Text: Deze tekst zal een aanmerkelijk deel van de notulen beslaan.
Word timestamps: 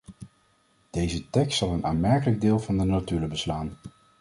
Deze 0.89 1.29
tekst 1.29 1.57
zal 1.57 1.71
een 1.73 1.85
aanmerkelijk 1.85 2.41
deel 2.41 2.59
van 2.59 2.77
de 2.77 2.83
notulen 2.83 3.29
beslaan. 3.29 3.77